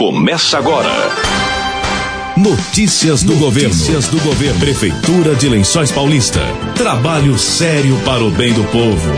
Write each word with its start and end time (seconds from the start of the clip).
Começa 0.00 0.56
agora. 0.56 0.88
Notícias 2.34 3.22
do 3.22 3.34
Notícias 3.34 3.38
governo. 3.38 3.68
Notícias 3.68 4.08
do 4.08 4.18
governo. 4.20 4.58
Prefeitura 4.58 5.34
de 5.34 5.46
Lençóis 5.46 5.92
Paulista. 5.92 6.40
Trabalho 6.74 7.38
sério 7.38 7.94
para 8.02 8.24
o 8.24 8.30
bem 8.30 8.50
do 8.54 8.64
povo. 8.64 9.10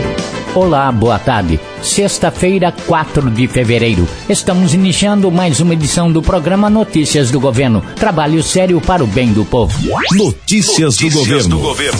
Olá, 0.53 0.91
boa 0.91 1.17
tarde. 1.17 1.57
Sexta-feira, 1.81 2.73
4 2.85 3.31
de 3.31 3.47
fevereiro. 3.47 4.05
Estamos 4.27 4.73
iniciando 4.73 5.31
mais 5.31 5.61
uma 5.61 5.71
edição 5.71 6.11
do 6.11 6.21
programa 6.21 6.69
Notícias 6.69 7.31
do 7.31 7.39
Governo. 7.39 7.81
Trabalho 7.95 8.43
sério 8.43 8.81
para 8.81 9.05
o 9.05 9.07
bem 9.07 9.31
do 9.31 9.45
povo. 9.45 9.79
Notícias, 10.11 10.99
Notícias 10.99 11.13
do, 11.13 11.17
governo. 11.17 11.49
do 11.49 11.59
governo. 11.59 11.99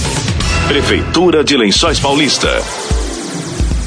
Prefeitura 0.68 1.42
de 1.42 1.56
Lençóis 1.56 2.02
Paulista. 2.02 2.62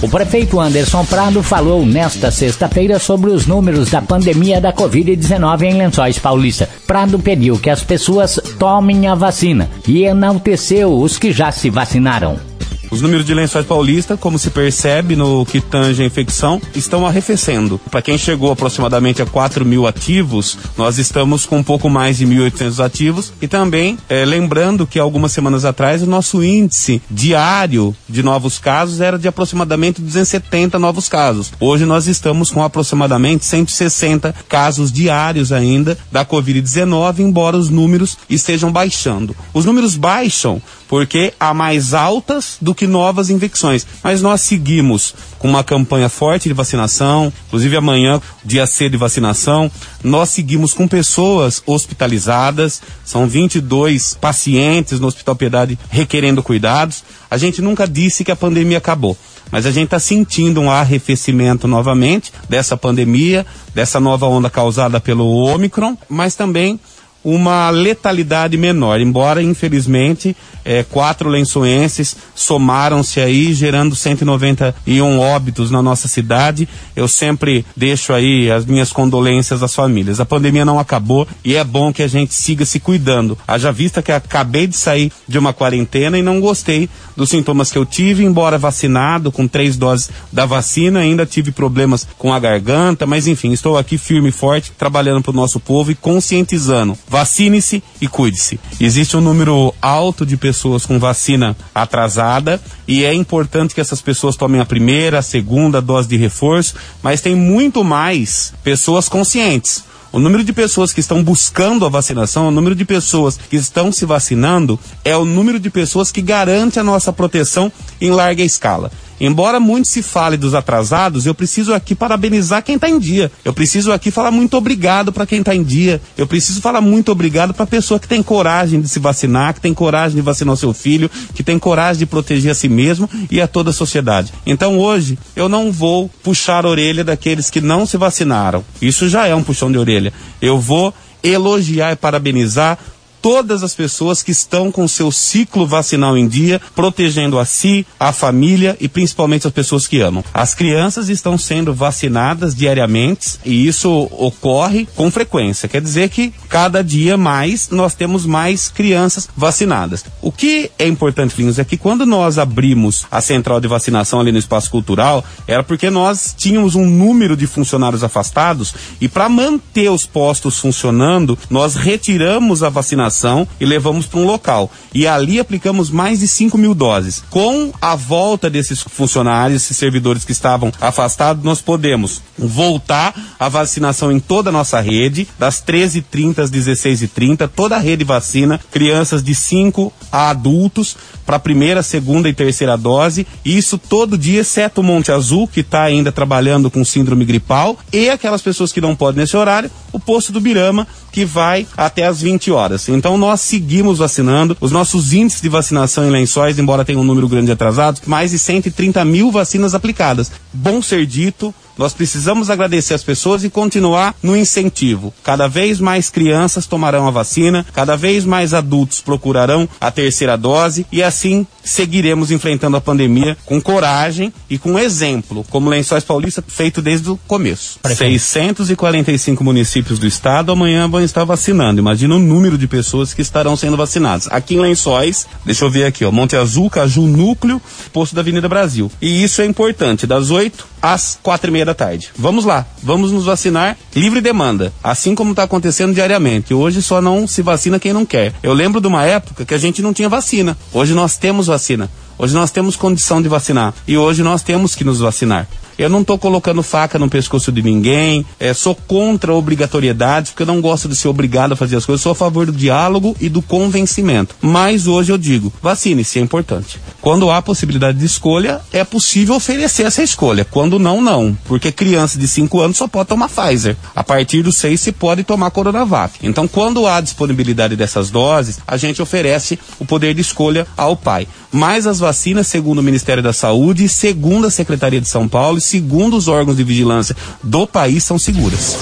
O 0.03 0.09
prefeito 0.09 0.61
Anderson 0.61 1.07
Prado 1.07 1.43
falou 1.43 1.87
nesta 1.87 2.31
sexta-feira 2.31 2.99
sobre 2.99 3.31
os 3.31 3.47
números 3.47 3.91
da 3.91 4.03
pandemia 4.03 4.61
da 4.61 4.71
Covid-19 4.71 5.63
em 5.63 5.79
Lençóis 5.79 6.19
Paulista. 6.19 6.69
Prado 6.87 7.19
pediu 7.19 7.59
que 7.59 7.71
as 7.71 7.83
pessoas 7.83 8.39
tomem 8.59 9.09
a 9.09 9.15
vacina 9.15 9.71
e 9.89 10.05
enalteceu 10.05 10.93
os 10.93 11.19
que 11.19 11.33
já 11.33 11.51
se 11.51 11.71
vacinaram. 11.71 12.56
Os 12.91 13.01
números 13.01 13.27
de 13.27 13.35
lençóis 13.35 13.67
paulista, 13.67 14.17
como 14.17 14.39
se 14.39 14.51
percebe 14.51 15.17
no 15.17 15.45
que 15.45 15.61
tange 15.61 16.03
a 16.03 16.07
infecção, 16.07 16.61
estão 16.75 17.07
arrefecendo. 17.07 17.81
Para 17.91 18.03
quem 18.03 18.17
chegou 18.17 18.51
aproximadamente 18.51 19.21
a 19.21 19.27
4 19.27 19.65
mil 19.65 19.87
ativos, 19.87 20.57
nós 20.77 20.99
estamos 20.99 21.45
com 21.45 21.59
um 21.59 21.63
pouco 21.63 21.89
mais 21.89 22.19
de 22.19 22.27
1.800 22.27 22.85
ativos. 22.85 23.33
E 23.41 23.49
também, 23.49 23.99
é, 24.09 24.25
lembrando 24.25 24.87
que 24.87 24.99
algumas 24.99 25.33
semanas 25.33 25.65
atrás, 25.65 26.03
o 26.03 26.07
nosso 26.07 26.43
índice 26.43 27.03
diário 27.11 27.95
de 28.09 28.23
novos 28.23 28.59
casos 28.59 29.01
era 29.01 29.19
de 29.19 29.29
aproximadamente 29.29 30.01
270 30.01 30.79
novos 30.79 31.09
casos. 31.09 31.53
Hoje 31.59 31.85
nós 31.85 32.07
estamos 32.07 32.51
com 32.51 32.63
aproximadamente 32.63 33.45
160 33.45 34.35
casos 34.49 34.93
diários 34.93 35.53
ainda 35.53 35.99
da 36.11 36.25
Covid-19, 36.25 37.19
embora 37.21 37.57
os 37.57 37.69
números 37.71 38.17
estejam 38.29 38.71
baixando. 38.71 39.35
Os 39.53 39.65
números 39.65 39.97
baixam 39.97 40.63
porque 40.89 41.33
há 41.39 41.53
mais 41.53 41.95
altas 41.95 42.57
do 42.61 42.75
que 42.75 42.87
novas 42.87 43.31
infecções. 43.31 43.87
Mas 44.03 44.23
nós 44.23 44.41
seguimos 44.41 45.15
com 45.39 45.49
uma 45.49 45.65
campanha 45.65 46.09
forte 46.09 46.49
de 46.49 46.55
vacinação, 46.55 47.33
inclusive 47.47 47.77
amanhã, 47.77 48.21
dia 48.45 48.67
C 48.67 48.89
de 48.89 48.97
vacinação. 48.97 49.71
Nós 50.03 50.31
seguimos 50.31 50.73
com 50.73 50.87
pessoas 50.89 51.63
hospitalizadas, 51.67 52.81
são 53.05 53.27
22 53.27 54.17
pacientes 54.21 55.01
no 55.01 55.09
Hospital 55.09 55.37
Piedade 55.37 55.79
requerendo 55.91 56.43
cuidados. 56.43 57.05
A 57.31 57.37
gente 57.37 57.61
nunca 57.61 57.87
disse 57.87 58.25
que 58.25 58.33
a 58.33 58.37
pandemia 58.37 58.79
acabou 58.79 59.17
mas 59.51 59.67
a 59.67 59.71
gente 59.71 59.85
está 59.85 59.99
sentindo 59.99 60.61
um 60.61 60.71
arrefecimento 60.71 61.69
novamente 61.69 62.33
dessa 62.49 62.77
pandemia, 62.77 63.47
dessa 63.75 64.01
nova 64.01 64.27
onda 64.27 64.51
causada 64.51 65.01
pelo 65.01 65.25
Omicron, 65.25 65.97
mas 66.09 66.35
também 66.35 66.81
uma 67.27 67.71
letalidade 67.71 68.57
menor, 68.57 69.01
embora 69.01 69.43
infelizmente 69.43 70.37
é, 70.65 70.85
quatro 70.85 71.29
lençoenses 71.29 72.17
somaram-se 72.37 73.21
aí, 73.21 73.53
gerando 73.53 73.97
191 73.97 75.19
óbitos 75.19 75.71
na 75.71 75.83
nossa 75.83 76.07
cidade. 76.07 76.69
Eu 76.95 77.09
sempre 77.09 77.67
deixo 77.77 78.13
aí 78.13 78.51
as 78.51 78.65
minhas 78.65 78.93
condolências 78.93 79.61
às 79.63 79.75
famílias. 79.75 80.21
A 80.21 80.25
pandemia 80.25 80.65
não 80.65 80.79
acabou 80.79 81.27
e 81.45 81.57
é 81.57 81.65
bom 81.65 81.93
que 81.93 82.03
a 82.03 82.09
gente 82.09 82.33
siga 82.33 82.65
se 82.65 82.79
cuidando. 82.79 83.37
Haja 83.47 83.73
vista 83.73 84.03
que 84.03 84.13
acabei 84.13 84.69
de 84.69 84.77
sair 84.77 85.11
de 85.27 85.39
uma 85.39 85.53
quarentena 85.53 86.19
e 86.19 86.23
não 86.23 86.41
gostei 86.41 86.89
dos 87.17 87.31
sintomas 87.31 87.73
que 87.73 87.79
eu 87.79 87.87
tive, 87.87 88.25
embora 88.25 88.59
vacinado 88.59 89.33
com 89.33 89.49
três 89.49 89.77
doses 89.77 90.11
da 90.33 90.47
vacina, 90.47 91.01
ainda 91.01 91.27
tive 91.27 91.51
problemas 91.51 92.07
com 92.19 92.33
a 92.33 92.39
garganta, 92.39 93.07
mas 93.07 93.27
enfim, 93.27 93.53
estou 93.53 93.79
aqui 93.79 93.99
firme 93.99 94.29
e 94.29 94.33
forte, 94.33 94.73
trabalhando 94.77 95.23
para 95.23 95.31
o 95.31 95.35
nosso 95.35 95.59
povo 95.59 95.91
e 95.91 95.95
conscientizando 95.95 96.97
Vacine-se 97.17 97.83
e 97.99 98.07
cuide-se. 98.07 98.61
Existe 98.79 99.17
um 99.17 99.23
número 99.23 99.75
alto 99.81 100.27
de 100.27 100.37
pessoas 100.37 100.85
com 100.85 100.99
vacina 100.99 101.57
atrasada 101.75 102.61
e 102.87 103.07
é 103.07 103.15
importante 103.15 103.75
que 103.75 103.81
essas 103.81 104.03
pessoas 104.03 104.37
tomem 104.37 104.61
a 104.61 104.67
primeira, 104.67 105.21
a 105.21 105.23
segunda 105.23 105.81
dose 105.81 106.07
de 106.07 106.19
reforço, 106.19 106.75
mas 107.03 107.23
tem 107.23 107.35
muito 107.35 107.83
mais 107.83 108.53
pessoas 108.63 109.09
conscientes. 109.09 109.83
O 110.13 110.19
número 110.19 110.45
de 110.45 110.53
pessoas 110.53 110.93
que 110.93 111.01
estão 111.01 111.25
buscando 111.25 111.87
a 111.87 111.89
vacinação, 111.89 112.49
o 112.49 112.51
número 112.51 112.75
de 112.75 112.85
pessoas 112.85 113.39
que 113.49 113.57
estão 113.57 113.91
se 113.91 114.05
vacinando, 114.05 114.79
é 115.03 115.17
o 115.17 115.25
número 115.25 115.59
de 115.59 115.71
pessoas 115.71 116.13
que 116.13 116.21
garante 116.21 116.79
a 116.79 116.85
nossa 116.85 117.15
proteção 117.15 117.73
em 117.99 118.11
larga 118.11 118.43
escala. 118.43 118.93
Embora 119.21 119.59
muito 119.59 119.89
se 119.89 120.03
fale 120.03 120.37
dos 120.37 120.55
atrasados, 120.55 121.27
eu 121.27 121.35
preciso 121.35 121.73
aqui 121.73 121.95
parabenizar 121.95 122.63
quem 122.63 122.77
está 122.77 122.89
em 122.89 122.99
dia. 122.99 123.31
Eu 123.45 123.53
preciso 123.53 123.93
aqui 123.93 124.11
falar 124.11 124.31
muito 124.31 124.57
obrigado 124.57 125.13
para 125.13 125.27
quem 125.27 125.41
está 125.41 125.55
em 125.55 125.63
dia. 125.63 126.01
Eu 126.17 126.27
preciso 126.27 126.61
falar 126.61 126.81
muito 126.81 127.11
obrigado 127.11 127.55
para 127.55 127.65
a 127.65 127.67
pessoa 127.67 127.99
que 127.99 128.09
tem 128.09 128.23
coragem 128.23 128.81
de 128.81 128.89
se 128.89 128.99
vacinar, 128.99 129.55
que 129.55 129.61
tem 129.61 129.73
coragem 129.73 130.17
de 130.17 130.23
vacinar 130.23 130.57
seu 130.57 130.73
filho, 130.73 131.11
que 131.35 131.43
tem 131.43 131.59
coragem 131.59 132.01
de 132.01 132.07
proteger 132.07 132.53
a 132.53 132.55
si 132.55 132.69
mesmo 132.69 133.09
e 133.31 133.41
a 133.41 133.49
toda 133.49 133.71
a 133.71 133.73
sociedade. 133.73 134.33
Então 134.45 134.79
hoje 134.79 135.19
eu 135.35 135.49
não 135.49 135.73
vou 135.73 136.11
puxar 136.23 136.65
a 136.65 136.69
orelha 136.69 137.05
daqueles 137.05 137.51
que 137.51 137.61
não 137.61 137.87
se 137.87 137.97
vacinaram. 137.97 138.65
Isso 138.81 139.09
já 139.09 139.27
é 139.27 139.35
um 139.35 139.43
puxão 139.43 139.71
de 139.71 139.79
orelha. 139.79 140.13
Eu 140.41 140.59
vou 140.59 140.93
elogiar 141.23 141.93
e 141.93 141.97
parabenizar 141.97 142.79
todas 143.21 143.63
as 143.63 143.75
pessoas 143.75 144.23
que 144.23 144.31
estão 144.31 144.71
com 144.71 144.87
seu 144.87 145.11
ciclo 145.11 145.67
vacinal 145.67 146.17
em 146.17 146.29
dia, 146.29 146.61
protegendo 146.75 147.39
a 147.39 147.45
si, 147.45 147.87
a 147.99 148.13
família 148.13 148.77
e 148.81 148.89
principalmente 148.89 149.47
as 149.47 149.53
pessoas 149.53 149.87
que 149.87 150.01
amam. 150.01 150.25
As 150.33 150.55
crianças 150.55 151.09
estão 151.09 151.37
sendo 151.37 151.75
vacinadas 151.75 152.55
diariamente 152.55 153.39
e 153.45 153.67
isso 153.67 154.09
ocorre 154.13 154.87
com 154.95 155.11
frequência. 155.11 155.69
Quer 155.69 155.81
dizer 155.81 156.09
que 156.09 156.33
cada 156.49 156.83
dia 156.83 157.17
mais 157.17 157.71
nós 157.71 157.95
temos 157.95 158.27
mais 158.27 158.69
crianças 158.69 159.29
vacinadas. 159.37 160.05
O 160.21 160.31
que 160.31 160.71
é 160.79 160.87
importante, 160.87 161.35
Linhos, 161.39 161.59
é 161.59 161.65
que 161.65 161.77
quando 161.77 162.07
nós 162.07 162.39
abrimos 162.39 163.07
a 163.11 163.21
central 163.21 163.61
de 163.61 163.69
vacinação 163.69 164.21
ali 164.21 164.31
no 164.31 164.39
espaço 164.39 164.71
cultural, 164.71 165.25
era 165.47 165.63
porque 165.63 165.91
nós 165.91 166.35
tínhamos 166.37 166.75
um 166.75 166.87
número 166.87 167.37
de 167.37 167.47
funcionários 167.47 168.05
afastados 168.05 168.75
e 169.01 169.09
para 169.09 169.29
manter 169.29 169.91
os 169.91 170.07
postos 170.07 170.59
funcionando, 170.59 171.39
nós 171.51 171.75
retiramos 171.75 172.63
a 172.63 172.69
vacinação 172.69 173.06
vacinação 173.07 173.47
e 173.61 173.65
levamos 173.65 174.07
para 174.07 174.21
um 174.21 174.27
local. 174.27 174.71
E 174.93 175.07
ali 175.07 175.39
aplicamos 175.39 175.91
mais 175.91 176.21
de 176.21 176.29
5 176.29 176.59
mil 176.59 176.75
doses. 176.75 177.23
Com 177.31 177.73
a 177.81 177.95
volta 177.95 178.51
desses 178.51 178.81
funcionários, 178.83 179.63
esses 179.63 179.77
servidores 179.77 180.25
que 180.25 180.33
estavam 180.33 180.73
afastados, 180.81 181.43
nós 181.45 181.61
podemos 181.61 182.21
voltar 182.37 183.15
a 183.39 183.49
vacinação 183.49 184.13
em 184.13 184.21
toda 184.21 184.51
a 184.51 184.53
nossa 184.53 184.81
rede, 184.81 185.29
das 185.39 185.63
13h30 185.63 186.39
às 186.39 186.51
16h30, 186.51 187.49
toda 187.55 187.77
a 187.77 187.81
rede 187.81 188.05
vacina, 188.05 188.61
crianças 188.71 189.23
de 189.23 189.35
5 189.35 189.93
a 190.11 190.31
adultos, 190.31 190.97
para 191.25 191.39
primeira, 191.39 191.83
segunda 191.83 192.29
e 192.29 192.35
terceira 192.35 192.77
dose. 192.77 193.27
Isso 193.45 193.77
todo 193.77 194.17
dia, 194.17 194.41
exceto 194.41 194.81
o 194.81 194.85
Monte 194.85 195.11
Azul, 195.11 195.49
que 195.49 195.61
está 195.61 195.83
ainda 195.83 196.13
trabalhando 196.13 196.71
com 196.71 196.85
síndrome 196.85 197.25
gripal, 197.25 197.77
e 197.93 198.09
aquelas 198.09 198.43
pessoas 198.43 198.73
que 198.73 198.81
não 198.81 198.95
podem 198.95 199.21
nesse 199.21 199.37
horário, 199.37 199.71
o 199.93 199.99
posto 199.99 200.31
do 200.31 200.41
Birama, 200.41 200.87
que 201.11 201.25
vai 201.25 201.67
até 201.77 202.07
as 202.07 202.21
20 202.21 202.51
horas. 202.53 202.83
Então 202.97 203.17
nós 203.19 203.41
seguimos 203.41 203.99
vacinando. 203.99 204.57
Os 204.61 204.73
nossos 204.73 205.13
índices 205.13 205.41
de 205.41 205.49
vacinação 205.49 206.07
em 206.07 206.11
lençóis, 206.11 206.59
embora 206.59 206.85
tenha 206.85 206.99
um 206.99 207.05
número 207.05 207.29
grande 207.29 207.47
de 207.47 207.53
atrasados, 207.53 208.03
mais 208.07 208.31
de 208.31 208.39
130 208.39 209.05
mil 209.05 209.31
vacinas 209.31 209.75
aplicadas. 209.75 210.31
Bom 210.53 210.81
ser 210.81 211.07
dito, 211.07 211.55
nós 211.77 211.93
precisamos 211.93 212.51
agradecer 212.51 212.95
as 212.95 213.03
pessoas 213.03 213.45
e 213.45 213.51
continuar 213.51 214.15
no 214.23 214.37
incentivo. 214.37 215.13
Cada 215.23 215.47
vez 215.47 215.79
mais 215.81 216.09
crianças 216.09 216.67
tomarão 216.67 217.07
a 217.07 217.11
vacina, 217.11 217.67
cada 217.73 217.97
vez 217.97 218.25
mais 218.25 218.55
adultos 218.55 219.01
procurarão 219.01 219.69
a 219.81 219.91
terceira 219.91 220.37
dose 220.37 220.87
e 220.91 221.03
assim 221.03 221.47
seguiremos 221.63 222.31
enfrentando 222.31 222.77
a 222.77 222.81
pandemia 222.81 223.37
com 223.45 223.61
coragem 223.61 224.33
e 224.49 224.57
com 224.57 224.79
exemplo, 224.79 225.45
como 225.51 225.69
Lençóis 225.69 226.05
Paulista 226.05 226.43
feito 226.47 226.81
desde 226.81 227.11
o 227.11 227.17
começo. 227.27 227.79
Prefeito. 227.81 228.13
645 228.19 229.43
municípios 229.43 229.99
do 229.99 230.07
estado 230.07 230.53
amanhã 230.53 230.89
vão 230.89 231.03
estar 231.03 231.25
vacinando. 231.25 231.81
Imagina 231.81 232.15
o 232.15 232.19
número 232.19 232.57
de 232.57 232.69
pessoas 232.69 233.13
que 233.13 233.21
estarão 233.21 233.57
sendo 233.57 233.77
vacinadas. 233.77 234.29
Aqui 234.31 234.55
em 234.55 234.61
Lençóis, 234.61 235.27
deixa 235.45 235.65
eu 235.65 235.71
ver 235.71 235.85
aqui, 235.85 236.05
ó, 236.05 236.13
Monte 236.13 236.37
Azul, 236.37 236.71
Caju, 236.71 237.03
Núcleo, 237.03 237.61
posto 237.93 238.15
da 238.15 238.21
Avenida 238.21 238.49
Brasil. 238.49 238.91
E 239.03 239.23
isso 239.23 239.43
é 239.43 239.45
importante, 239.45 240.07
das 240.07 240.31
8 240.31 240.76
às 240.81 241.19
quatro 241.23 241.51
e 241.51 241.53
meia 241.53 241.65
da 241.65 241.75
tarde. 241.75 242.11
Vamos 242.17 242.45
lá, 242.45 242.67
vamos 242.83 243.11
nos 243.11 243.25
vacinar 243.25 243.77
livre 243.95 244.21
demanda, 244.21 244.73
assim 244.83 245.15
como 245.15 245.31
está 245.31 245.43
acontecendo 245.43 245.95
diariamente. 245.95 246.55
Hoje 246.55 246.83
só 246.83 247.01
não 247.01 247.27
se 247.27 247.43
vacina 247.43 247.79
quem 247.79 247.93
não 247.93 248.07
quer. 248.07 248.35
Eu 248.43 248.53
lembro 248.53 248.81
de 248.81 248.87
uma 248.87 249.05
época 249.05 249.45
que 249.45 249.55
a 249.55 249.59
gente 249.59 249.83
não 249.83 249.93
tinha 249.93 250.09
vacina. 250.09 250.57
Hoje 250.73 250.95
nós 250.95 251.17
temos 251.17 251.47
vacina. 251.47 251.91
Hoje 252.19 252.35
nós 252.35 252.51
temos 252.51 252.77
condição 252.77 253.21
de 253.21 253.29
vacinar 253.29 253.75
e 253.87 253.97
hoje 253.97 254.23
nós 254.23 254.43
temos 254.43 254.75
que 254.75 254.85
nos 254.85 255.01
vacinar. 255.01 255.47
Eu 255.79 255.91
não 255.91 256.01
estou 256.01 256.19
colocando 256.19 256.63
faca 256.63 256.99
no 256.99 257.09
pescoço 257.09 257.53
de 257.53 257.63
ninguém, 257.63 258.25
é, 258.41 258.55
sou 258.55 258.75
contra 258.75 259.35
obrigatoriedades, 259.35 260.31
porque 260.31 260.43
eu 260.43 260.47
não 260.47 260.61
gosto 260.61 260.89
de 260.89 260.97
ser 260.97 261.09
obrigado 261.09 261.53
a 261.53 261.57
fazer 261.57 261.77
as 261.77 261.85
coisas, 261.85 262.03
sou 262.03 262.13
a 262.13 262.15
favor 262.15 262.47
do 262.47 262.53
diálogo 262.53 263.15
e 263.21 263.29
do 263.29 263.43
convencimento. 263.43 264.35
Mas 264.41 264.87
hoje 264.87 265.13
eu 265.13 265.19
digo, 265.19 265.53
vacine-se, 265.63 266.19
é 266.19 266.23
importante. 266.23 266.81
Quando 267.01 267.31
há 267.31 267.43
possibilidade 267.43 267.99
de 267.99 268.07
escolha, 268.07 268.61
é 268.73 268.83
possível 268.85 269.35
oferecer 269.37 269.85
essa 269.85 270.03
escolha. 270.03 270.45
Quando 270.45 270.79
não, 270.79 271.01
não. 271.01 271.37
Porque 271.45 271.71
criança 271.71 272.19
de 272.19 272.27
5 272.27 272.61
anos 272.61 272.77
só 272.77 272.89
pode 272.89 273.09
tomar 273.09 273.29
Pfizer. 273.29 273.77
A 273.95 274.03
partir 274.03 274.43
dos 274.43 274.57
6 274.57 274.81
se 274.81 274.93
pode 274.93 275.23
tomar 275.25 275.51
Coronavac. 275.51 276.19
Então, 276.23 276.49
quando 276.49 276.87
há 276.87 277.01
disponibilidade 277.01 277.77
dessas 277.77 278.11
doses, 278.11 278.59
a 278.67 278.77
gente 278.77 279.03
oferece 279.03 279.59
o 279.79 279.85
poder 279.85 280.15
de 280.15 280.21
escolha 280.21 280.67
ao 280.77 280.97
pai. 280.97 281.29
Mas 281.53 281.87
as 281.87 281.99
vacinas, 281.99 282.47
segundo 282.47 282.79
o 282.79 282.83
Ministério 282.83 283.23
da 283.23 283.33
Saúde, 283.33 283.89
segundo 283.89 284.47
a 284.47 284.51
Secretaria 284.51 285.01
de 285.01 285.09
São 285.09 285.29
Paulo 285.29 285.61
segundo 285.67 286.17
os 286.17 286.29
órgãos 286.29 286.57
de 286.57 286.65
vigilância 286.65 287.17
do 287.43 287.67
país, 287.67 288.05
são 288.05 288.19
seguras. 288.19 288.77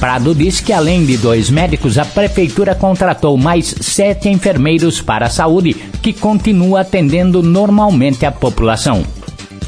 Prado 0.00 0.32
disse 0.32 0.62
que 0.62 0.72
além 0.72 1.04
de 1.04 1.16
dois 1.16 1.50
médicos, 1.50 1.98
a 1.98 2.04
prefeitura 2.04 2.74
contratou 2.74 3.36
mais 3.36 3.74
sete 3.80 4.28
enfermeiros 4.28 5.00
para 5.00 5.26
a 5.26 5.30
saúde, 5.30 5.74
que 6.00 6.12
continua 6.12 6.82
atendendo 6.82 7.42
normalmente 7.42 8.24
a 8.24 8.30
população. 8.30 9.17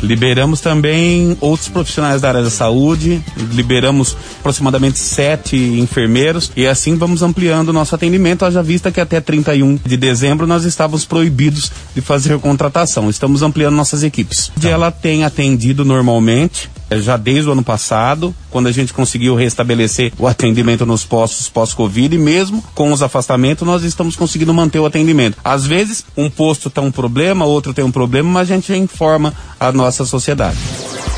Liberamos 0.03 0.61
também 0.61 1.37
outros 1.41 1.69
profissionais 1.69 2.23
da 2.23 2.29
área 2.29 2.43
da 2.43 2.51
saúde, 2.51 3.23
liberamos 3.53 4.17
aproximadamente 4.41 4.99
sete 4.99 5.57
enfermeiros 5.57 6.51
e 6.57 6.67
assim 6.67 6.97
vamos 6.97 7.23
ampliando 7.23 7.69
o 7.69 7.73
nosso 7.73 7.95
atendimento, 7.95 8.45
haja 8.45 8.63
vista 8.63 8.91
que 8.91 9.01
até 9.01 9.21
31 9.21 9.79
de 9.85 9.97
dezembro 9.97 10.47
nós 10.47 10.65
estávamos 10.65 11.05
proibidos 11.05 11.71
de 11.95 12.01
fazer 12.01 12.39
contratação. 12.39 13.11
Estamos 13.11 13.43
ampliando 13.43 13.75
nossas 13.75 14.03
equipes. 14.03 14.51
Ela 14.63 14.91
tem 14.91 15.25
atendido 15.25 15.85
normalmente, 15.85 16.71
já 16.99 17.17
desde 17.17 17.49
o 17.49 17.53
ano 17.53 17.63
passado, 17.63 18.35
quando 18.51 18.67
a 18.67 18.73
gente 18.73 18.93
conseguiu 18.93 19.35
restabelecer 19.35 20.13
o 20.19 20.27
atendimento 20.27 20.85
nos 20.85 21.05
postos 21.05 21.49
pós-Covid, 21.49 22.15
e 22.15 22.19
mesmo 22.19 22.63
com 22.75 22.93
os 22.93 23.03
afastamentos, 23.03 23.67
nós 23.67 23.83
estamos 23.83 24.17
conseguindo 24.17 24.55
manter 24.55 24.79
o 24.79 24.87
atendimento. 24.87 25.37
Às 25.45 25.67
vezes, 25.67 26.05
um 26.17 26.29
posto 26.29 26.71
tem 26.71 26.83
um 26.83 26.91
problema, 26.91 27.45
outro 27.45 27.73
tem 27.73 27.85
um 27.85 27.93
problema, 27.93 28.29
mas 28.29 28.51
a 28.51 28.55
gente 28.55 28.73
informa 28.73 29.35
a 29.59 29.71
nossa 29.71 30.05
sociedade. 30.05 30.59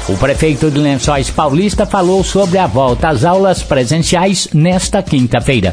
O 0.08 0.16
prefeito 0.16 0.70
de 0.70 0.78
Lençóis 0.78 1.30
Paulista 1.30 1.86
falou 1.86 2.24
sobre 2.24 2.58
a 2.58 2.66
volta 2.66 3.08
às 3.08 3.24
aulas 3.24 3.62
presenciais 3.62 4.48
nesta 4.52 5.00
quinta-feira. 5.02 5.72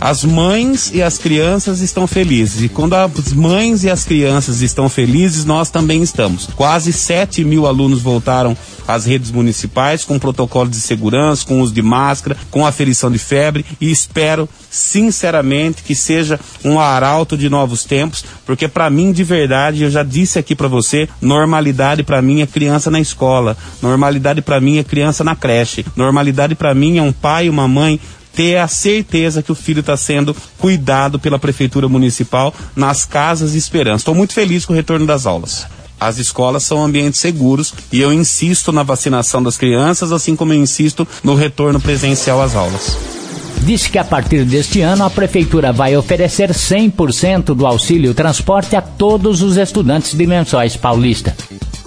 As 0.00 0.24
mães 0.24 0.90
e 0.92 1.02
as 1.02 1.18
crianças 1.18 1.80
estão 1.80 2.06
felizes. 2.06 2.62
E 2.62 2.68
quando 2.68 2.94
as 2.94 3.32
mães 3.32 3.84
e 3.84 3.90
as 3.90 4.04
crianças 4.04 4.60
estão 4.60 4.88
felizes, 4.88 5.44
nós 5.44 5.70
também 5.70 6.02
estamos. 6.02 6.48
Quase 6.54 6.92
7 6.92 7.44
mil 7.44 7.66
alunos 7.66 8.02
voltaram 8.02 8.56
às 8.86 9.06
redes 9.06 9.30
municipais 9.30 10.04
com 10.04 10.18
protocolo 10.18 10.68
de 10.68 10.76
segurança, 10.76 11.46
com 11.46 11.60
uso 11.60 11.72
de 11.72 11.82
máscara, 11.82 12.36
com 12.50 12.66
aferição 12.66 13.10
de 13.10 13.18
febre 13.18 13.64
e 13.80 13.90
espero 13.90 14.48
sinceramente 14.70 15.82
que 15.82 15.94
seja 15.94 16.38
um 16.64 16.78
arauto 16.78 17.36
de 17.36 17.48
novos 17.48 17.84
tempos, 17.84 18.24
porque 18.44 18.68
para 18.68 18.90
mim 18.90 19.12
de 19.12 19.24
verdade, 19.24 19.82
eu 19.82 19.90
já 19.90 20.02
disse 20.02 20.38
aqui 20.38 20.54
para 20.54 20.68
você, 20.68 21.08
normalidade 21.20 22.02
para 22.02 22.20
mim 22.20 22.40
é 22.40 22.46
criança 22.46 22.90
na 22.90 23.00
escola, 23.00 23.56
normalidade 23.80 24.42
para 24.42 24.60
mim 24.60 24.78
é 24.78 24.84
criança 24.84 25.22
na 25.22 25.36
creche, 25.36 25.84
normalidade 25.96 26.54
para 26.54 26.74
mim 26.74 26.98
é 26.98 27.02
um 27.02 27.12
pai 27.12 27.46
e 27.46 27.50
uma 27.50 27.68
mãe 27.68 28.00
ter 28.34 28.56
a 28.58 28.68
certeza 28.68 29.42
que 29.42 29.52
o 29.52 29.54
filho 29.54 29.80
está 29.80 29.96
sendo 29.96 30.36
cuidado 30.58 31.18
pela 31.18 31.38
prefeitura 31.38 31.88
municipal 31.88 32.52
nas 32.74 33.04
casas 33.04 33.52
de 33.52 33.58
esperança. 33.58 34.02
Estou 34.02 34.14
muito 34.14 34.34
feliz 34.34 34.64
com 34.64 34.72
o 34.72 34.76
retorno 34.76 35.06
das 35.06 35.26
aulas. 35.26 35.66
As 35.98 36.18
escolas 36.18 36.64
são 36.64 36.84
ambientes 36.84 37.20
seguros 37.20 37.72
e 37.92 38.00
eu 38.00 38.12
insisto 38.12 38.72
na 38.72 38.82
vacinação 38.82 39.42
das 39.42 39.56
crianças, 39.56 40.12
assim 40.12 40.36
como 40.36 40.52
eu 40.52 40.60
insisto 40.60 41.06
no 41.22 41.34
retorno 41.34 41.80
presencial 41.80 42.42
às 42.42 42.54
aulas. 42.54 42.96
Diz 43.62 43.86
que 43.86 43.96
a 43.96 44.04
partir 44.04 44.44
deste 44.44 44.82
ano 44.82 45.04
a 45.04 45.10
prefeitura 45.10 45.72
vai 45.72 45.96
oferecer 45.96 46.50
100% 46.50 47.54
do 47.54 47.66
auxílio 47.66 48.12
transporte 48.12 48.76
a 48.76 48.82
todos 48.82 49.40
os 49.40 49.56
estudantes 49.56 50.12
de 50.12 50.26
Lençóis 50.26 50.76
Paulista. 50.76 51.34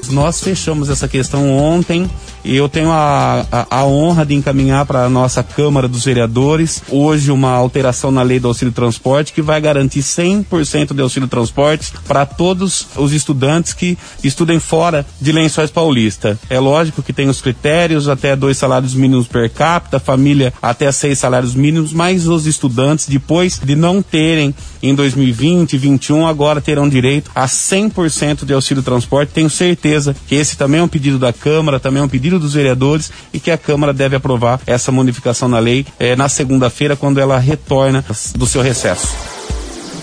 Nós 0.10 0.42
fechamos 0.42 0.90
essa 0.90 1.08
questão 1.08 1.52
ontem 1.52 2.10
e 2.44 2.56
eu 2.56 2.68
tenho 2.69 2.92
a, 2.92 3.45
a, 3.51 3.80
a 3.80 3.86
honra 3.86 4.25
de 4.25 4.36
encaminhar 4.36 4.86
para 4.86 5.06
a 5.06 5.10
nossa 5.10 5.44
Câmara 5.44 5.88
dos 5.88 6.06
Vereadores 6.06 6.81
hoje 6.89 7.31
uma 7.31 7.51
alteração 7.51 8.12
na 8.12 8.22
lei 8.22 8.39
do 8.39 8.48
auxílio 8.48 8.74
transporte 8.74 9.34
que 9.34 9.42
vai 9.42 9.60
garantir 9.60 10.01
100% 10.01 10.94
de 10.94 11.01
auxílio 11.01 11.28
transporte 11.28 11.92
para 12.07 12.25
todos 12.25 12.88
os 12.95 13.13
estudantes 13.13 13.74
que 13.74 13.98
estudem 14.24 14.60
fora 14.60 15.06
de 15.19 15.31
Lençóis 15.31 15.72
Paulista. 15.72 16.39
É 16.50 16.60
lógico 16.60 17.04
que 17.04 17.13
tem 17.13 17.30
os 17.30 17.42
critérios 17.42 18.07
até 18.07 18.36
dois 18.36 18.57
salários 18.57 18.94
mínimos 18.94 19.28
per 19.28 19.50
capita, 19.50 20.00
família 20.00 20.54
até 20.62 20.92
seis 20.92 21.19
salários 21.19 21.56
mínimos, 21.56 21.94
mas 21.94 22.28
os 22.28 22.45
estudantes 22.45 23.07
depois 23.07 23.60
de 23.63 23.75
não 23.75 24.01
terem 24.01 24.54
em 24.81 24.94
2020, 24.94 25.78
2021 25.78 26.25
agora 26.25 26.62
terão 26.62 26.88
direito 26.88 27.31
a 27.33 27.45
100% 27.45 28.45
de 28.45 28.54
auxílio 28.54 28.83
transporte. 28.83 29.33
Tenho 29.33 29.50
certeza 29.50 30.16
que 30.28 30.36
esse 30.36 30.57
também 30.57 30.80
é 30.80 30.83
um 30.83 30.88
pedido 30.88 31.19
da 31.19 31.31
Câmara, 31.31 31.80
também 31.80 32.01
é 32.01 32.06
um 32.06 32.10
pedido 32.10 32.37
dos 32.39 32.54
vereadores 32.54 33.12
e 33.34 33.39
que 33.39 33.51
a 33.51 33.57
Câmara 33.57 33.94
deve 33.94 34.16
aprovar 34.16 34.60
essa 34.66 34.92
modificação 34.92 35.48
na 35.48 35.60
lei 35.60 35.86
eh, 36.00 36.16
na 36.16 36.30
segunda-feira, 36.30 36.95
quando 36.95 37.19
ela 37.19 37.38
retorna 37.38 38.04
do 38.36 38.45
seu 38.45 38.62
recesso. 38.62 39.07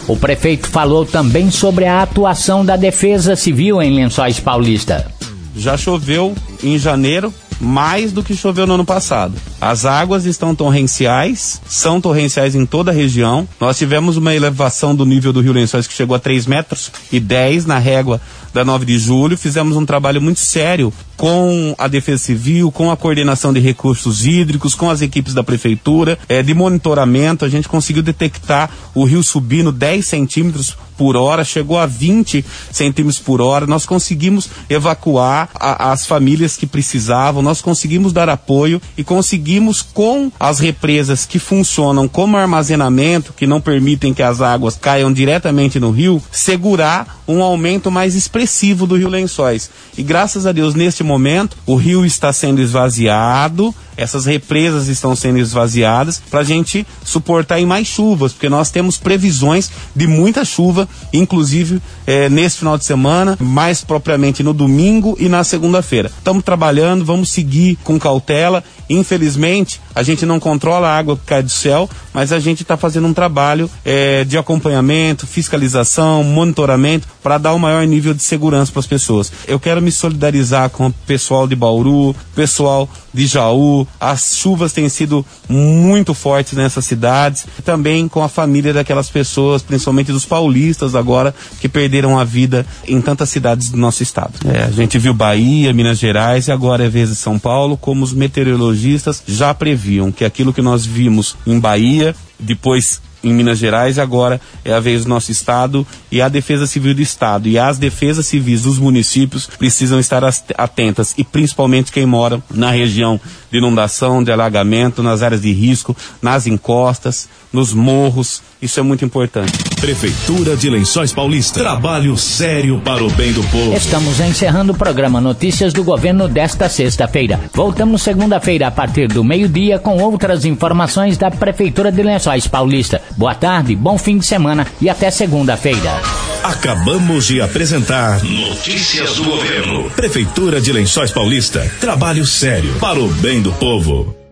O 0.07 0.17
prefeito 0.17 0.69
falou 0.69 1.07
também 1.07 1.51
sobre 1.51 1.87
a 1.87 2.03
atuação 2.03 2.65
da 2.65 2.77
Defesa 2.77 3.35
Civil 3.35 3.81
em 3.81 3.95
Lençóis 3.95 4.39
Paulista. 4.39 5.11
Já 5.57 5.79
choveu 5.79 6.35
em 6.63 6.79
janeiro, 6.79 7.33
mais 7.61 8.13
do 8.13 8.23
que 8.23 8.37
choveu 8.37 8.67
no 8.67 8.75
ano 8.75 8.85
passado. 8.85 9.35
As 9.61 9.85
águas 9.85 10.27
estão 10.27 10.55
torrenciais, 10.55 11.61
são 11.67 12.01
torrenciais 12.01 12.55
em 12.55 12.67
toda 12.67 12.91
a 12.91 12.95
região. 12.95 13.49
Nós 13.59 13.79
tivemos 13.79 14.17
uma 14.17 14.35
elevação 14.35 14.95
do 14.95 15.07
nível 15.07 15.33
do 15.33 15.41
Rio 15.41 15.53
Lençóis 15.53 15.87
que 15.87 15.95
chegou 15.95 16.15
a 16.15 16.19
3 16.19 16.47
metros 16.47 16.93
e 17.11 17.19
10 17.19 17.65
na 17.65 17.79
régua 17.79 18.21
da 18.53 18.65
9 18.65 18.85
de 18.85 18.99
julho. 18.99 19.39
Fizemos 19.39 19.77
um 19.77 19.87
trabalho 19.87 20.21
muito 20.21 20.41
sério 20.41 20.93
com 21.17 21.75
a 21.79 21.89
Defesa 21.89 22.25
Civil, 22.25 22.71
com 22.71 22.91
a 22.91 22.97
coordenação 22.97 23.53
de 23.53 23.61
recursos 23.61 24.27
hídricos, 24.27 24.75
com 24.75 24.91
as 24.91 25.01
equipes 25.01 25.35
da 25.35 25.43
Prefeitura, 25.43 26.19
é, 26.29 26.43
de 26.43 26.55
monitoramento. 26.55 27.45
A 27.45 27.49
gente 27.49 27.69
conseguiu 27.69 28.03
detectar 28.03 28.71
o 28.95 29.05
rio 29.05 29.23
subindo 29.23 29.73
10 29.73 30.07
centímetros 30.07 30.77
por 30.97 31.17
hora, 31.17 31.45
chegou 31.45 31.79
a 31.79 31.87
20 31.87 32.45
centímetros 32.71 33.19
por 33.19 33.41
hora. 33.41 33.67
Nós 33.67 33.87
conseguimos 33.87 34.49
evacuar 34.69 35.49
a, 35.55 35.93
as 35.93 36.07
famílias 36.07 36.57
que 36.57 36.67
precisavam, 36.67 37.43
nós 37.43 37.61
conseguimos 37.61 38.13
dar 38.13 38.29
apoio 38.29 38.81
e 38.97 39.05
conseguimos, 39.05 39.83
com 39.83 40.31
as 40.39 40.59
represas 40.59 41.27
que 41.27 41.39
funcionam 41.39 42.09
como 42.09 42.37
armazenamento, 42.37 43.33
que 43.33 43.47
não 43.47 43.61
permitem 43.61 44.15
que 44.15 44.23
as 44.23 44.41
águas 44.41 44.77
caiam 44.77 45.13
diretamente 45.13 45.81
no 45.81 45.91
rio, 45.91 46.23
segurar 46.31 47.23
um 47.27 47.43
aumento 47.43 47.91
mais 47.91 48.15
expressivo 48.15 48.87
do 48.87 48.97
rio 48.97 49.09
Lençóis. 49.09 49.71
E 49.97 50.03
graças 50.03 50.47
a 50.47 50.53
Deus, 50.53 50.75
neste 50.75 51.03
momento, 51.05 51.57
o 51.67 51.77
rio 51.77 52.05
está 52.05 52.33
sendo 52.33 52.61
esvaziado, 52.61 53.75
essas 53.97 54.27
represas 54.27 54.89
estão 54.89 55.15
sendo 55.15 55.39
esvaziadas 55.39 56.23
para 56.31 56.41
a 56.41 56.45
gente 56.45 56.87
suportar 57.05 57.61
em 57.61 57.67
mais 57.67 57.87
chuvas, 57.87 58.33
porque 58.33 58.49
nós 58.49 58.71
temos 58.71 58.97
previsões 58.97 59.71
de 59.95 60.07
muita 60.07 60.45
chuva, 60.45 60.89
inclusive 61.13 61.81
é, 62.07 62.29
nesse 62.29 62.59
final 62.59 62.77
de 62.77 62.85
semana, 62.85 63.37
mais 63.41 63.83
propriamente 63.83 64.43
no 64.43 64.53
domingo 64.53 65.17
e 65.19 65.29
na 65.29 65.45
segunda-feira. 65.45 66.11
Estamos 66.17 66.45
trabalhando, 66.45 67.05
vamos 67.05 67.31
seguir 67.31 67.79
com 67.85 67.99
cautela. 67.99 68.63
Infelizmente, 68.89 69.81
a 69.95 70.03
gente 70.03 70.27
não 70.27 70.39
controla 70.39 70.89
a 70.89 70.99
água 70.99 71.17
que 71.17 71.25
cai 71.25 71.43
do 71.43 71.51
céu, 71.51 71.89
mas 72.13 72.33
a 72.33 72.39
gente 72.39 72.63
está 72.63 72.77
fazendo 72.77 73.09
um 73.09 73.15
trabalho 73.15 73.71
é, 73.85 74.25
de 74.25 74.37
acompanhamento, 74.37 75.27
fiscalização, 75.27 76.23
monitoramento 76.23 77.09
para 77.23 77.39
dar 77.39 77.53
o 77.53 77.57
um 77.57 77.59
maior 77.59 77.87
nível 77.87 78.13
de 78.13 78.23
segurança 78.23 78.71
para 78.71 78.81
as 78.81 78.87
pessoas. 78.87 79.33
Eu 79.47 79.59
quero 79.59 79.81
me 79.81 79.91
solidarizar 79.91 80.71
com 80.71 80.89
o 80.89 80.93
pessoal 80.93 81.47
de 81.47 81.57
Bauru, 81.57 82.15
pessoal 82.35 82.89
de 83.15 83.27
Jaú. 83.27 83.87
As 83.99 84.37
chuvas 84.37 84.73
têm 84.73 84.89
sido 84.89 85.25
muito 85.49 86.13
fortes 86.13 86.55
nessas 86.55 86.85
cidades, 86.85 87.47
também 87.65 88.09
com 88.09 88.23
a 88.23 88.29
família 88.29 88.73
daquelas 88.73 89.09
pessoas, 89.09 89.63
principalmente 89.63 90.13
dos 90.13 90.27
paulistas 90.27 90.95
agora, 90.95 91.35
que 91.61 91.69
perderam 91.69 92.19
a 92.19 92.25
vida 92.25 92.67
em 92.87 93.01
tantas 93.01 93.31
cidades 93.31 93.71
do 93.71 93.77
nosso 93.77 94.03
estado. 94.03 94.33
É, 94.45 94.65
a 94.65 94.71
gente 94.71 94.99
viu 94.99 95.15
Bahia, 95.15 95.73
Minas 95.73 95.99
Gerais 95.99 96.49
e 96.49 96.53
agora 96.53 96.85
é 96.85 96.89
vez 96.89 97.09
de 97.09 97.17
São 97.17 97.39
Paulo, 97.39 97.77
como 97.77 98.05
os 98.05 98.13
meteorologistas 98.13 99.23
já 99.27 99.55
previam 99.55 100.11
que 100.11 100.25
aquilo 100.25 100.53
que 100.53 100.61
nós 100.61 100.85
vimos 100.85 101.37
em 101.47 101.59
Bahia, 101.59 102.15
depois 102.39 103.01
em 103.25 103.33
Minas 103.33 103.59
Gerais, 103.59 103.99
agora 103.99 104.41
é 104.65 104.73
a 104.73 104.79
vez 104.79 105.05
do 105.05 105.09
nosso 105.09 105.33
estado 105.33 105.87
e 106.13 106.21
a 106.21 106.29
Defesa 106.29 106.67
Civil 106.67 106.95
do 106.95 107.03
Estado 107.03 107.49
e 107.49 107.59
as 107.59 107.79
defesas 107.79 108.27
civis 108.27 108.63
dos 108.63 108.79
municípios 108.79 109.47
precisam 109.47 109.99
estar 109.99 110.23
atentas 110.57 111.15
e 111.17 111.25
principalmente 111.25 111.91
quem 111.91 112.07
mora 112.07 112.43
na 112.51 112.71
região 112.71 113.21
de 113.51 113.59
inundação, 113.59 114.23
de 114.23 114.31
alagamento, 114.31 115.03
nas 115.03 115.23
áreas 115.23 115.41
de 115.43 115.53
risco, 115.53 115.97
nas 116.21 116.47
encostas, 116.47 117.29
nos 117.53 117.73
morros. 117.73 118.43
Isso 118.65 118.81
é 118.81 118.83
muito 118.83 119.05
importante. 119.05 119.53
Prefeitura 119.79 120.57
de 120.57 120.71
Lençóis 120.71 121.13
Paulista. 121.13 121.61
Trabalho 121.61 122.17
sério 122.17 122.81
para 122.83 123.05
o 123.05 123.11
bem 123.11 123.31
do 123.31 123.43
povo. 123.49 123.77
Estamos 123.77 124.19
encerrando 124.21 124.73
o 124.73 124.75
programa 124.75 125.21
Notícias 125.21 125.75
do 125.75 125.85
Governo 125.85 126.27
desta 126.29 126.67
sexta-feira. 126.67 127.39
Voltamos 127.53 128.01
segunda-feira 128.01 128.67
a 128.67 128.71
partir 128.71 129.07
do 129.09 129.23
meio-dia 129.23 129.79
com 129.79 129.99
outras 129.99 130.47
informações 130.47 131.19
da 131.19 131.31
Prefeitura 131.31 131.93
de 131.93 132.03
Lençóis 132.03 132.47
Paulista. 132.49 133.03
Boa 133.19 133.35
tarde, 133.35 133.77
bom 133.77 133.99
fim 133.99 134.17
de 134.17 134.25
semana 134.25 134.67
e 134.81 134.89
até 134.89 135.11
segunda-feira. 135.11 136.01
Acabamos 136.43 137.27
de 137.27 137.43
apresentar 137.43 138.25
Notícias 138.25 139.17
do 139.17 139.25
Governo. 139.25 139.91
Prefeitura 139.91 140.59
de 140.59 140.73
Lençóis 140.73 141.11
Paulista. 141.11 141.71
Trabalho 141.81 142.25
sério 142.25 142.73
para 142.81 142.99
o 142.99 143.09
bem 143.09 143.43
do 143.43 143.53
povo. 143.53 144.24